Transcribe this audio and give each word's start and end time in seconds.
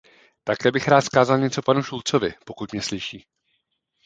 Také 0.43 0.71
bych 0.71 0.87
rád 0.87 0.97
něco 0.97 1.01
vzkázal 1.03 1.49
panu 1.65 1.83
Schulzovi, 1.83 2.33
pokud 2.45 2.71
mě 2.71 2.81
slyší. 2.81 3.25